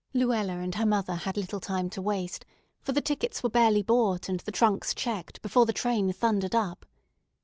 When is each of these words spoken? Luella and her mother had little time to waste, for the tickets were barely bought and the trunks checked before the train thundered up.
Luella 0.15 0.53
and 0.57 0.73
her 0.73 0.85
mother 0.87 1.13
had 1.13 1.37
little 1.37 1.59
time 1.59 1.87
to 1.91 2.01
waste, 2.01 2.43
for 2.81 2.91
the 2.91 3.01
tickets 3.01 3.43
were 3.43 3.51
barely 3.51 3.83
bought 3.83 4.27
and 4.29 4.39
the 4.39 4.51
trunks 4.51 4.95
checked 4.95 5.39
before 5.43 5.67
the 5.67 5.71
train 5.73 6.11
thundered 6.11 6.55
up. 6.55 6.87